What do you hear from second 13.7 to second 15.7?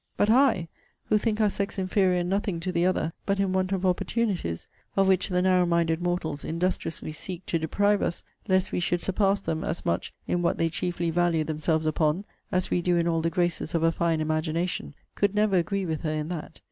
of a fine imagination, could never